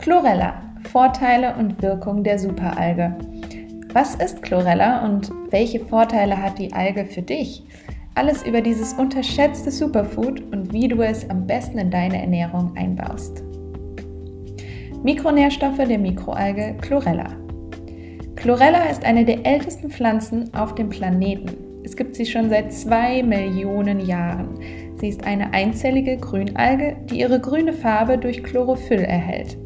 Chlorella. 0.00 0.54
Vorteile 0.90 1.56
und 1.56 1.82
Wirkung 1.82 2.24
der 2.24 2.38
Superalge. 2.38 3.14
Was 3.92 4.14
ist 4.14 4.40
Chlorella 4.40 5.04
und 5.04 5.30
welche 5.50 5.78
Vorteile 5.78 6.42
hat 6.42 6.58
die 6.58 6.72
Alge 6.72 7.04
für 7.04 7.20
dich? 7.20 7.62
Alles 8.14 8.42
über 8.46 8.62
dieses 8.62 8.94
unterschätzte 8.94 9.70
Superfood 9.70 10.40
und 10.54 10.72
wie 10.72 10.88
du 10.88 11.02
es 11.02 11.28
am 11.28 11.46
besten 11.46 11.76
in 11.76 11.90
deine 11.90 12.18
Ernährung 12.18 12.74
einbaust. 12.78 13.42
Mikronährstoffe 15.02 15.86
der 15.86 15.98
Mikroalge 15.98 16.76
Chlorella. 16.80 17.36
Chlorella 18.36 18.84
ist 18.84 19.04
eine 19.04 19.26
der 19.26 19.44
ältesten 19.44 19.90
Pflanzen 19.90 20.54
auf 20.54 20.74
dem 20.76 20.88
Planeten. 20.88 21.82
Es 21.84 21.94
gibt 21.94 22.16
sie 22.16 22.24
schon 22.24 22.48
seit 22.48 22.72
zwei 22.72 23.22
Millionen 23.22 24.00
Jahren. 24.00 24.58
Sie 24.98 25.10
ist 25.10 25.24
eine 25.24 25.52
einzellige 25.52 26.16
Grünalge, 26.16 26.96
die 27.10 27.20
ihre 27.20 27.38
grüne 27.38 27.74
Farbe 27.74 28.16
durch 28.16 28.42
Chlorophyll 28.42 29.00
erhält. 29.00 29.58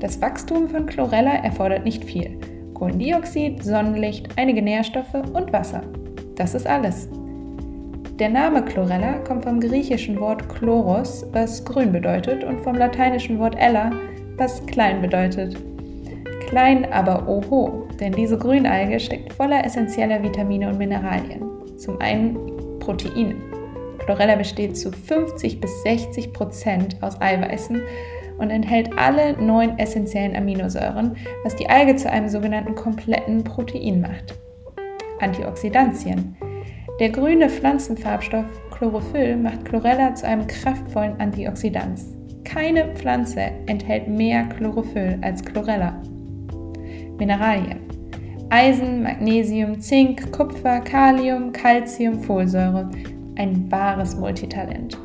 Das 0.00 0.20
Wachstum 0.22 0.66
von 0.66 0.86
Chlorella 0.86 1.44
erfordert 1.44 1.84
nicht 1.84 2.04
viel. 2.04 2.38
Kohlendioxid, 2.72 3.62
Sonnenlicht, 3.62 4.28
einige 4.36 4.62
Nährstoffe 4.62 5.14
und 5.34 5.52
Wasser. 5.52 5.82
Das 6.36 6.54
ist 6.54 6.66
alles. 6.66 7.10
Der 8.18 8.30
Name 8.30 8.64
Chlorella 8.64 9.18
kommt 9.18 9.44
vom 9.44 9.60
griechischen 9.60 10.18
Wort 10.18 10.48
chloros, 10.48 11.26
was 11.32 11.62
grün 11.66 11.92
bedeutet, 11.92 12.44
und 12.44 12.60
vom 12.62 12.76
lateinischen 12.76 13.38
Wort 13.38 13.56
ella, 13.58 13.92
was 14.38 14.64
klein 14.64 15.02
bedeutet. 15.02 15.56
Klein, 16.48 16.90
aber 16.90 17.28
oho, 17.28 17.86
denn 18.00 18.12
diese 18.12 18.38
Grünalge 18.38 18.98
steckt 18.98 19.34
voller 19.34 19.62
essentieller 19.64 20.22
Vitamine 20.22 20.70
und 20.70 20.78
Mineralien. 20.78 21.42
Zum 21.76 22.00
einen 22.00 22.38
Proteine. 22.78 23.36
Chlorella 23.98 24.36
besteht 24.36 24.78
zu 24.78 24.90
50 24.90 25.60
bis 25.60 25.82
60 25.82 26.32
Prozent 26.32 26.96
aus 27.02 27.20
Eiweißen 27.20 27.82
und 28.40 28.50
enthält 28.50 28.90
alle 28.98 29.40
neun 29.40 29.78
essentiellen 29.78 30.34
Aminosäuren, 30.34 31.16
was 31.44 31.54
die 31.54 31.68
Alge 31.68 31.96
zu 31.96 32.10
einem 32.10 32.28
sogenannten 32.28 32.74
kompletten 32.74 33.44
Protein 33.44 34.00
macht. 34.00 34.34
Antioxidantien. 35.20 36.36
Der 36.98 37.10
grüne 37.10 37.48
Pflanzenfarbstoff 37.48 38.46
Chlorophyll 38.70 39.36
macht 39.36 39.64
Chlorella 39.64 40.14
zu 40.14 40.26
einem 40.26 40.46
kraftvollen 40.46 41.20
Antioxidant. 41.20 42.00
Keine 42.44 42.94
Pflanze 42.94 43.52
enthält 43.66 44.08
mehr 44.08 44.44
Chlorophyll 44.44 45.18
als 45.22 45.44
Chlorella. 45.44 46.00
Mineralien. 47.18 47.80
Eisen, 48.48 49.02
Magnesium, 49.02 49.78
Zink, 49.80 50.32
Kupfer, 50.32 50.80
Kalium, 50.80 51.52
Calcium, 51.52 52.18
Folsäure. 52.20 52.90
Ein 53.36 53.70
wahres 53.70 54.16
Multitalent. 54.16 54.98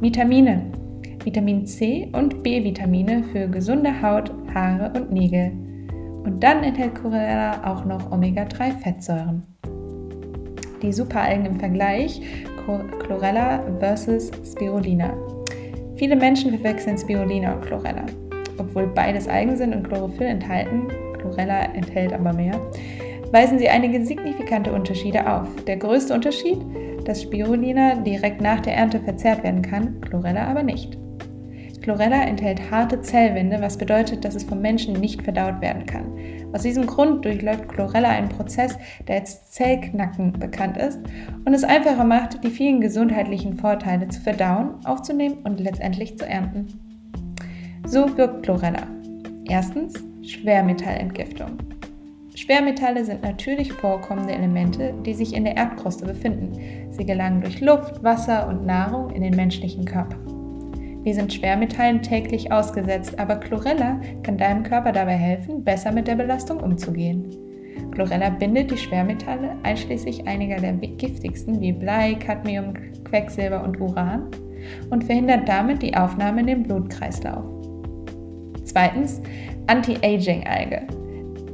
Vitamine. 0.00 0.72
Vitamin 1.24 1.66
C 1.66 2.08
und 2.12 2.42
B-Vitamine 2.42 3.24
für 3.32 3.48
gesunde 3.48 4.02
Haut, 4.02 4.32
Haare 4.54 4.92
und 4.98 5.12
Nägel. 5.12 5.52
Und 6.24 6.42
dann 6.42 6.62
enthält 6.62 6.94
Chlorella 6.94 7.62
auch 7.64 7.84
noch 7.84 8.10
Omega-3-Fettsäuren 8.10 9.42
die 10.82 10.92
Superalgen 10.92 11.46
im 11.46 11.56
Vergleich 11.58 12.20
Chlorella 13.00 13.62
versus 13.78 14.30
Spirulina. 14.44 15.12
Viele 15.96 16.16
Menschen 16.16 16.50
verwechseln 16.50 16.96
Spirulina 16.96 17.54
und 17.54 17.62
Chlorella. 17.62 18.06
Obwohl 18.58 18.86
beides 18.86 19.28
Algen 19.28 19.56
sind 19.56 19.74
und 19.74 19.88
Chlorophyll 19.88 20.26
enthalten, 20.26 20.88
Chlorella 21.18 21.64
enthält 21.74 22.12
aber 22.12 22.32
mehr, 22.32 22.58
weisen 23.32 23.58
sie 23.58 23.68
einige 23.68 24.04
signifikante 24.04 24.72
Unterschiede 24.72 25.30
auf. 25.30 25.48
Der 25.66 25.76
größte 25.76 26.14
Unterschied, 26.14 26.58
dass 27.04 27.22
Spirulina 27.22 27.96
direkt 27.96 28.40
nach 28.40 28.60
der 28.60 28.76
Ernte 28.76 29.00
verzehrt 29.00 29.42
werden 29.42 29.62
kann, 29.62 30.00
Chlorella 30.00 30.46
aber 30.46 30.62
nicht. 30.62 30.96
Chlorella 31.80 32.24
enthält 32.24 32.70
harte 32.70 33.00
Zellwände, 33.00 33.60
was 33.60 33.78
bedeutet, 33.78 34.24
dass 34.24 34.34
es 34.34 34.44
vom 34.44 34.60
Menschen 34.60 34.94
nicht 34.94 35.22
verdaut 35.22 35.60
werden 35.60 35.86
kann. 35.86 36.12
Aus 36.52 36.62
diesem 36.62 36.86
Grund 36.86 37.24
durchläuft 37.24 37.68
Chlorella 37.68 38.10
einen 38.10 38.28
Prozess, 38.28 38.76
der 39.08 39.20
als 39.20 39.50
Zellknacken 39.50 40.32
bekannt 40.32 40.76
ist 40.76 40.98
und 41.44 41.54
es 41.54 41.64
einfacher 41.64 42.04
macht, 42.04 42.44
die 42.44 42.50
vielen 42.50 42.80
gesundheitlichen 42.80 43.54
Vorteile 43.54 44.08
zu 44.08 44.20
verdauen, 44.20 44.74
aufzunehmen 44.84 45.38
und 45.44 45.60
letztendlich 45.60 46.18
zu 46.18 46.26
ernten. 46.26 46.66
So 47.86 48.16
wirkt 48.16 48.42
Chlorella. 48.42 48.86
Erstens 49.48 49.94
Schwermetallentgiftung. 50.22 51.58
Schwermetalle 52.34 53.04
sind 53.04 53.22
natürlich 53.22 53.72
vorkommende 53.72 54.32
Elemente, 54.32 54.94
die 55.04 55.14
sich 55.14 55.34
in 55.34 55.44
der 55.44 55.56
Erdkruste 55.56 56.06
befinden. 56.06 56.52
Sie 56.90 57.04
gelangen 57.04 57.40
durch 57.40 57.60
Luft, 57.60 58.02
Wasser 58.02 58.48
und 58.48 58.64
Nahrung 58.64 59.10
in 59.10 59.22
den 59.22 59.34
menschlichen 59.34 59.84
Körper. 59.84 60.16
Wir 61.02 61.14
sind 61.14 61.32
Schwermetallen 61.32 62.02
täglich 62.02 62.52
ausgesetzt, 62.52 63.18
aber 63.18 63.36
Chlorella 63.36 64.00
kann 64.22 64.36
deinem 64.36 64.62
Körper 64.62 64.92
dabei 64.92 65.16
helfen, 65.16 65.64
besser 65.64 65.92
mit 65.92 66.06
der 66.06 66.16
Belastung 66.16 66.60
umzugehen. 66.60 67.24
Chlorella 67.92 68.28
bindet 68.30 68.70
die 68.70 68.76
Schwermetalle, 68.76 69.56
einschließlich 69.62 70.26
einiger 70.26 70.56
der 70.56 70.72
giftigsten 70.72 71.60
wie 71.60 71.72
Blei, 71.72 72.14
Cadmium, 72.14 72.74
Quecksilber 73.04 73.64
und 73.64 73.80
Uran, 73.80 74.26
und 74.90 75.04
verhindert 75.04 75.48
damit 75.48 75.82
die 75.82 75.96
Aufnahme 75.96 76.40
in 76.40 76.46
den 76.46 76.62
Blutkreislauf. 76.64 77.44
Zweitens, 78.64 79.22
Anti-Aging-Alge. 79.68 80.82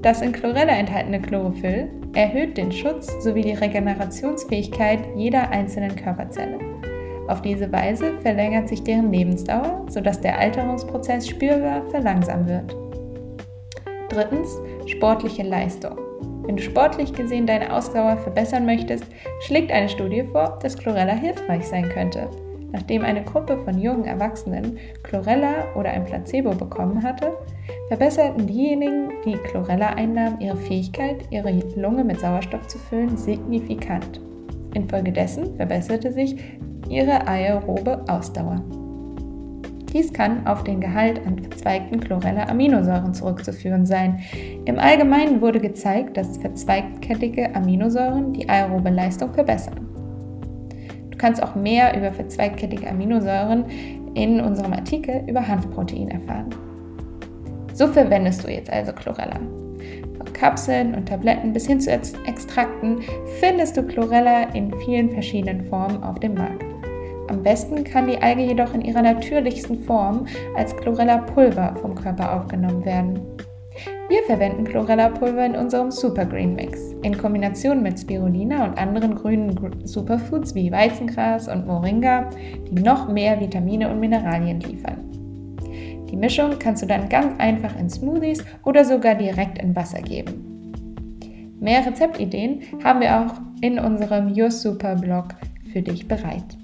Das 0.00 0.22
in 0.22 0.32
Chlorella 0.32 0.72
enthaltene 0.72 1.20
Chlorophyll 1.20 1.90
erhöht 2.14 2.56
den 2.56 2.72
Schutz 2.72 3.12
sowie 3.22 3.42
die 3.42 3.52
Regenerationsfähigkeit 3.52 5.00
jeder 5.16 5.50
einzelnen 5.50 5.94
Körperzelle. 5.96 6.73
Auf 7.28 7.40
diese 7.42 7.72
Weise 7.72 8.18
verlängert 8.20 8.68
sich 8.68 8.82
deren 8.82 9.10
Lebensdauer, 9.12 9.86
sodass 9.88 10.20
der 10.20 10.38
Alterungsprozess 10.38 11.28
spürbar 11.28 11.82
verlangsamt 11.90 12.48
wird. 12.48 12.76
Drittens, 14.10 14.58
sportliche 14.86 15.42
Leistung. 15.42 15.98
Wenn 16.46 16.56
du 16.56 16.62
sportlich 16.62 17.12
gesehen 17.14 17.46
deine 17.46 17.74
Ausdauer 17.74 18.18
verbessern 18.18 18.66
möchtest, 18.66 19.06
schlägt 19.40 19.72
eine 19.72 19.88
Studie 19.88 20.24
vor, 20.30 20.58
dass 20.62 20.76
Chlorella 20.76 21.14
hilfreich 21.14 21.66
sein 21.66 21.88
könnte. 21.88 22.28
Nachdem 22.70 23.02
eine 23.02 23.22
Gruppe 23.22 23.56
von 23.58 23.78
jungen 23.78 24.04
Erwachsenen 24.04 24.78
Chlorella 25.04 25.64
oder 25.74 25.90
ein 25.90 26.04
Placebo 26.04 26.50
bekommen 26.50 27.02
hatte, 27.02 27.32
verbesserten 27.88 28.46
diejenigen, 28.46 29.10
die 29.24 29.36
Chlorella 29.36 29.90
einnahmen, 29.90 30.40
ihre 30.40 30.56
Fähigkeit, 30.56 31.18
ihre 31.30 31.52
Lunge 31.76 32.04
mit 32.04 32.20
Sauerstoff 32.20 32.66
zu 32.66 32.78
füllen, 32.78 33.16
signifikant. 33.16 34.20
Infolgedessen 34.74 35.56
verbesserte 35.56 36.12
sich 36.12 36.36
ihre 36.88 37.26
aerobe 37.26 38.04
Ausdauer. 38.08 38.62
Dies 39.92 40.12
kann 40.12 40.44
auf 40.46 40.64
den 40.64 40.80
Gehalt 40.80 41.24
an 41.24 41.38
verzweigten 41.38 42.00
Chlorella-Aminosäuren 42.00 43.14
zurückzuführen 43.14 43.86
sein. 43.86 44.18
Im 44.64 44.78
Allgemeinen 44.78 45.40
wurde 45.40 45.60
gezeigt, 45.60 46.16
dass 46.16 46.36
verzweigkettige 46.38 47.54
Aminosäuren 47.54 48.32
die 48.32 48.48
aerobe 48.48 48.90
Leistung 48.90 49.32
verbessern. 49.32 49.86
Du 51.10 51.16
kannst 51.16 51.40
auch 51.40 51.54
mehr 51.54 51.96
über 51.96 52.10
verzweigkettige 52.10 52.90
Aminosäuren 52.90 53.66
in 54.14 54.40
unserem 54.40 54.72
Artikel 54.72 55.22
über 55.28 55.46
Hanfprotein 55.46 56.10
erfahren. 56.10 56.50
So 57.72 57.86
verwendest 57.86 58.44
du 58.44 58.50
jetzt 58.50 58.70
also 58.70 58.92
Chlorella. 58.92 59.38
Kapseln 60.34 60.94
und 60.94 61.08
Tabletten 61.08 61.52
bis 61.52 61.66
hin 61.66 61.80
zu 61.80 61.90
Extrakten 61.90 63.00
findest 63.40 63.76
du 63.76 63.82
Chlorella 63.82 64.50
in 64.52 64.74
vielen 64.80 65.10
verschiedenen 65.10 65.62
Formen 65.62 66.02
auf 66.02 66.18
dem 66.20 66.34
Markt. 66.34 66.64
Am 67.28 67.42
besten 67.42 67.82
kann 67.84 68.06
die 68.06 68.18
Alge 68.18 68.42
jedoch 68.42 68.74
in 68.74 68.82
ihrer 68.82 69.02
natürlichsten 69.02 69.82
Form 69.84 70.26
als 70.56 70.76
Chlorella-Pulver 70.76 71.74
vom 71.80 71.94
Körper 71.94 72.34
aufgenommen 72.34 72.84
werden. 72.84 73.18
Wir 74.08 74.22
verwenden 74.24 74.64
Chlorella-Pulver 74.64 75.46
in 75.46 75.56
unserem 75.56 75.90
Super 75.90 76.26
Green 76.26 76.54
Mix 76.54 76.94
in 77.02 77.16
Kombination 77.16 77.82
mit 77.82 77.98
Spirulina 77.98 78.64
und 78.66 78.78
anderen 78.78 79.14
grünen 79.14 79.58
Superfoods 79.84 80.54
wie 80.54 80.70
Weizengras 80.70 81.48
und 81.48 81.66
Moringa, 81.66 82.28
die 82.68 82.82
noch 82.82 83.08
mehr 83.08 83.40
Vitamine 83.40 83.90
und 83.90 84.00
Mineralien 84.00 84.60
liefern. 84.60 85.03
Die 86.14 86.20
Mischung 86.20 86.60
kannst 86.60 86.80
du 86.80 86.86
dann 86.86 87.08
ganz 87.08 87.34
einfach 87.40 87.76
in 87.76 87.90
Smoothies 87.90 88.44
oder 88.62 88.84
sogar 88.84 89.16
direkt 89.16 89.58
in 89.58 89.74
Wasser 89.74 90.00
geben. 90.00 90.72
Mehr 91.58 91.84
Rezeptideen 91.84 92.62
haben 92.84 93.00
wir 93.00 93.18
auch 93.18 93.34
in 93.60 93.80
unserem 93.80 94.28
Your 94.28 94.52
Super 94.52 94.94
Blog 94.94 95.34
für 95.72 95.82
dich 95.82 96.06
bereit. 96.06 96.56